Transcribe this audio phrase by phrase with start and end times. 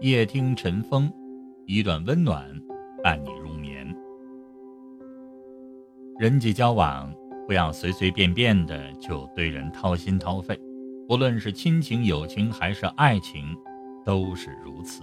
[0.00, 1.12] 夜听晨风，
[1.66, 2.42] 一段温暖
[3.04, 3.86] 伴你入眠。
[6.18, 7.12] 人际交往
[7.46, 10.58] 不要随随便便的就对人掏心掏肺，
[11.10, 13.54] 无论是亲情、友情还是爱情，
[14.02, 15.02] 都是如此。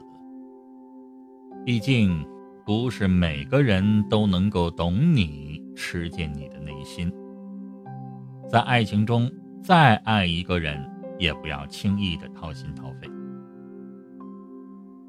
[1.63, 2.25] 毕竟，
[2.65, 7.13] 不是每个人都能够懂你、吃进你的内心。
[8.49, 10.83] 在爱情中，再爱一个人，
[11.19, 13.07] 也不要轻易的掏心掏肺。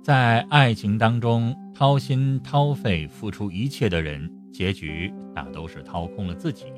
[0.09, 6.73] 在爱情当中，掏心掏肺、付出一切的人，结局大都是掏空了自己，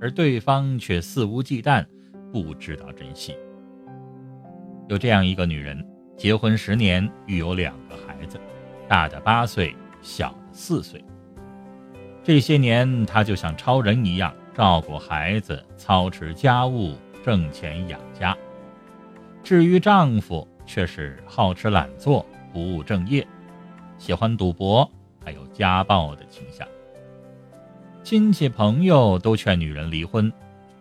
[0.00, 1.84] 而对方却肆无忌惮，
[2.32, 3.36] 不知道珍惜。
[4.88, 5.86] 有这样一个女人，
[6.16, 8.40] 结婚十年，育有两个孩子，
[8.88, 11.04] 大的八岁，小的四岁。
[12.24, 18.34] 这些年，她就像超人一样，照顾孩子，操持家务，挣钱养家。
[19.42, 22.24] 至于丈夫，却是好吃懒做。
[22.52, 23.26] 不务正业，
[23.98, 24.88] 喜欢赌博，
[25.24, 26.66] 还有家暴的倾向。
[28.02, 30.32] 亲戚朋友都劝女人离婚，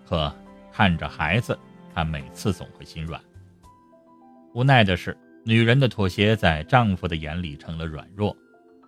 [0.05, 0.33] 可
[0.72, 1.58] 看着孩子，
[1.94, 3.22] 她每次总会心软。
[4.53, 8.35] 无奈的是，女人的妥协在丈夫的眼里成了软弱，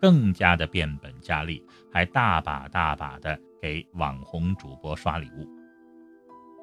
[0.02, 5.48] 更加的变本加厉，还大把大把的给网红主播刷礼物。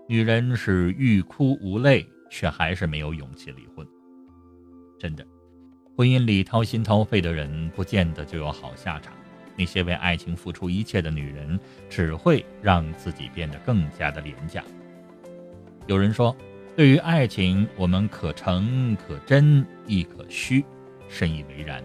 [0.08, 3.86] 女人是欲哭无泪，却还是没有勇气离婚。
[4.98, 5.24] 真的。
[6.00, 9.12] 婚姻里掏心掏肺的人，不见得就有好下场。
[9.54, 14.64] 那些为爱情付出一切的女人，只会让自己变得更加的廉价。
[15.86, 16.34] 有人说，
[16.74, 20.64] 对于爱情，我们可诚可真亦可虚，
[21.06, 21.84] 深以为然。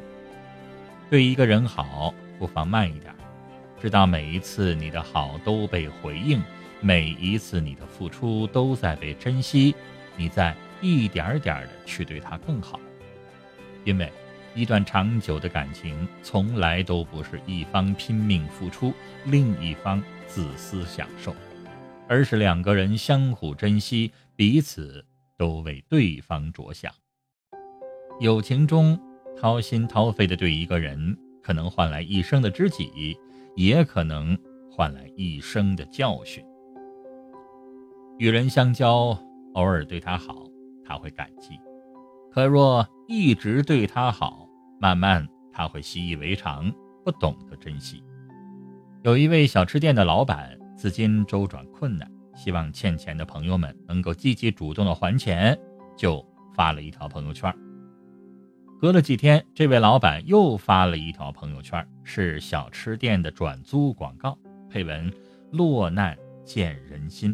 [1.10, 3.14] 对一个人好，不妨慢一点，
[3.82, 6.42] 知道每一次你的好都被回应，
[6.80, 9.76] 每一次你的付出都在被珍惜，
[10.16, 12.80] 你在一点点的去对他更好。
[13.86, 14.12] 因为，
[14.54, 18.94] 一段长久的感情从来都不是一方拼命付出，
[19.26, 21.34] 另一方自私享受，
[22.08, 25.06] 而是两个人相互珍惜，彼此
[25.38, 26.92] 都为对方着想。
[28.20, 29.00] 友情中
[29.38, 33.18] 掏心掏肺的对一个人，可能换来一生的知己，
[33.56, 34.38] 也可能
[34.72, 36.44] 换来一生的教训。
[38.18, 39.18] 与人相交，
[39.54, 40.48] 偶尔对他好，
[40.86, 41.60] 他会感激。
[42.36, 44.46] 可若一直对他好，
[44.78, 46.70] 慢慢他会习以为常，
[47.06, 48.04] 不懂得珍惜。
[49.04, 55.58] 有一位小吃店的老板，资金周转困难，希望欠钱的朋友们能够积极主动的还钱，
[55.96, 56.22] 就
[56.54, 57.50] 发了一条朋友圈。
[58.82, 64.38] 隔了几天，这位老板又发了一条朋友圈，是小吃店的转租广告，
[64.70, 65.10] 配文
[65.54, 67.34] ：“落难见人心。”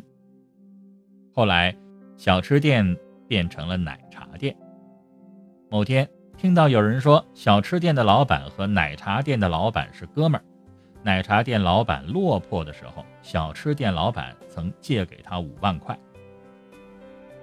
[1.34, 1.76] 后来，
[2.18, 2.96] 小吃店
[3.28, 4.56] 变成了奶茶店。
[5.72, 6.06] 某天
[6.38, 10.44] 听到有人说，小吃店的老板和奶茶店的老板是哥们儿。
[11.02, 15.98] 奶茶店老板落魄的时候，小吃店老板曾借给他五万块。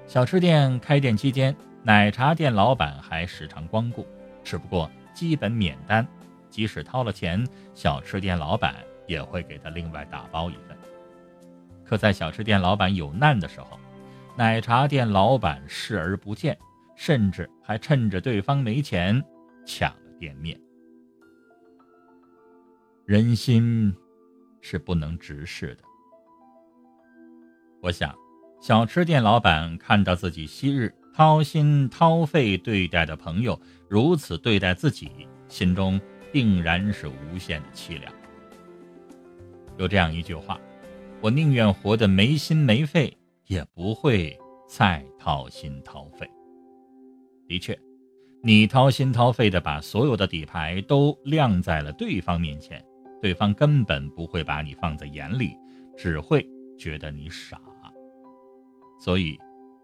[0.06, 4.06] 小吃店开店期间，奶茶店老板还时常光顾，
[4.45, 6.06] 只不过基本免单，
[6.50, 8.75] 即使掏了钱，小吃店老板
[9.06, 10.77] 也会给他另外打包一份。
[11.83, 13.78] 可在小吃店老板有难的时候，
[14.37, 16.55] 奶茶店老板视而不见。
[16.98, 19.25] 甚至还趁着对方没钱
[19.64, 20.60] 抢了店面。
[23.06, 23.94] 人心
[24.60, 25.84] 是不能直视的。
[27.81, 28.12] 我想，
[28.60, 36.00] 小吃店老板看到自己昔日掏心掏肺对待的朋友如此对待自己，心中
[36.32, 38.12] 定然是无限的凄凉。
[39.76, 40.60] 有这样一句话
[41.22, 43.16] ：“我宁愿活得没心没肺，
[43.47, 44.36] 也不会
[44.69, 46.28] 再掏心掏肺。”
[47.59, 47.79] 确，
[48.43, 52.83] 你掏心掏肺的把所有的底牌都亮在了对方面前，
[53.21, 55.57] 对方根本不会把你放在眼里，
[55.97, 56.47] 只会
[56.79, 57.61] 觉得你傻。
[59.01, 59.39] 所以，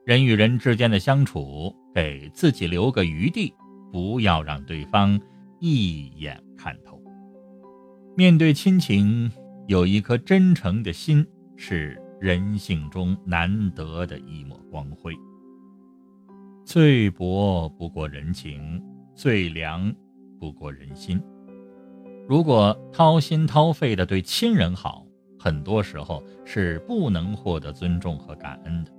[0.04, 3.54] 人与人之间的相处，给自己留个余地，
[3.92, 5.20] 不要让对方
[5.60, 7.00] 一眼看透。
[8.16, 9.30] 面对亲情，
[9.68, 11.24] 有一颗真诚的心，
[11.56, 15.14] 是人性中难得的一抹光辉。
[16.64, 18.82] 最薄不过人情，
[19.14, 19.94] 最凉
[20.40, 21.22] 不过人心。
[22.26, 25.06] 如果掏心掏肺的对亲人好，
[25.38, 28.90] 很多时候是不能获得尊重和感恩的。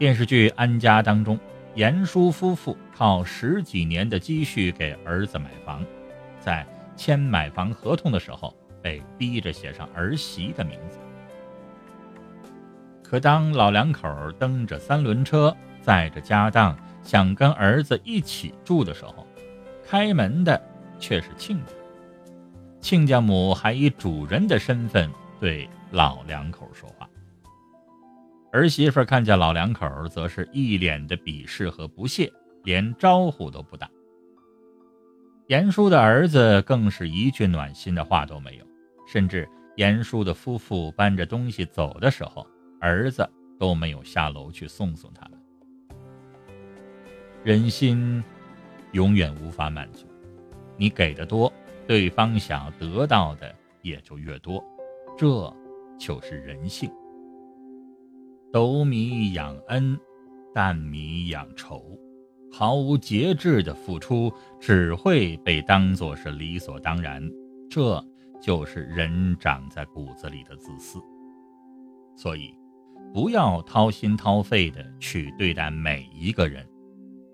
[0.00, 1.38] 电视剧《安家》当中，
[1.76, 5.86] 严叔夫妇靠十几年的积蓄给儿子买房，
[6.40, 8.52] 在签买房合同的时候
[8.82, 10.98] 被逼着写上儿媳的名字。
[13.04, 14.08] 可当老两口
[14.40, 15.56] 蹬着三轮车，
[15.86, 19.24] 载着家当想跟儿子一起住的时候，
[19.84, 20.60] 开门的
[20.98, 21.72] 却是亲家。
[22.80, 27.08] 亲家母还以主人的身份对老两口说话。
[28.50, 32.32] 儿媳妇看见老两口，则是一脸的鄙视和不屑，
[32.64, 33.88] 连招呼都不打。
[35.46, 38.66] 严叔的儿子更是一句暖心的话都没有，
[39.06, 42.44] 甚至严叔的夫妇搬着东西走的时候，
[42.80, 43.24] 儿子
[43.56, 45.40] 都没有下楼去送送他们。
[47.46, 48.20] 人心
[48.90, 50.04] 永远无法满足，
[50.76, 51.52] 你给的多，
[51.86, 54.60] 对方想要得到的也就越多，
[55.16, 55.54] 这
[55.96, 56.90] 就是人性。
[58.52, 59.96] 斗米养恩，
[60.52, 61.96] 担米养仇，
[62.50, 67.22] 毫无节制的付出只会被当作是理所当然，
[67.70, 68.04] 这
[68.42, 70.98] 就是人长在骨子里的自私。
[72.16, 72.52] 所以，
[73.14, 76.66] 不要掏心掏肺的去对待每一个人，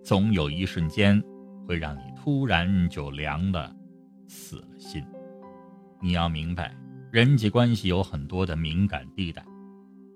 [0.03, 1.23] 总有一瞬间
[1.67, 3.75] 会让你突然就凉了，
[4.27, 5.03] 死了心。
[6.01, 6.75] 你要明白，
[7.11, 9.45] 人际关系有很多的敏感地带。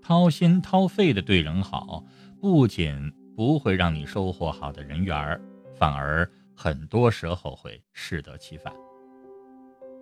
[0.03, 2.05] 掏心掏肺的对人好，
[2.41, 5.41] 不仅不会让你收获好的人缘，
[5.75, 8.73] 反而很多时候会适得其反。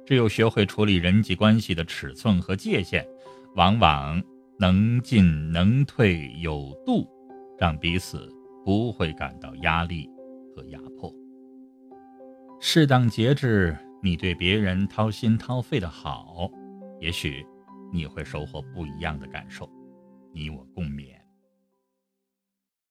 [0.07, 3.07] 只有学会处理人际关系的尺寸和界限，
[3.55, 4.23] 往往
[4.59, 7.09] 能进能退有度，
[7.59, 8.31] 让彼此
[8.65, 10.09] 不会感到压力
[10.55, 11.15] 和压迫。
[12.61, 16.51] 适当节制你对别人掏心掏肺的好，
[17.01, 17.45] 也许
[17.93, 19.69] 你会收获不一样的感受。
[20.33, 21.24] 你我共勉。